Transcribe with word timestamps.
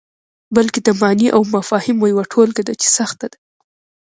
بلکې 0.55 0.79
د 0.83 0.89
معني 1.01 1.27
او 1.35 1.41
مفاهیمو 1.55 2.05
یوه 2.13 2.23
ټولګه 2.31 2.63
ده 2.67 2.73
چې 2.81 2.87
سخته 2.97 3.25
ده. 3.31 3.37